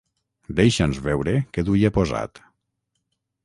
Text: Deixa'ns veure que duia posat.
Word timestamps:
Deixa'ns 0.59 1.01
veure 1.09 1.35
que 1.57 1.67
duia 1.69 1.95
posat. 2.01 2.45